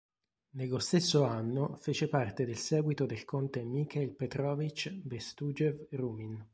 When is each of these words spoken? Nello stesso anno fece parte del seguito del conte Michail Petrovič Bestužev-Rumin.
Nello 0.55 0.79
stesso 0.79 1.25
anno 1.25 1.75
fece 1.79 2.07
parte 2.09 2.43
del 2.43 2.57
seguito 2.57 3.05
del 3.05 3.23
conte 3.23 3.61
Michail 3.63 4.09
Petrovič 4.15 4.89
Bestužev-Rumin. 4.89 6.43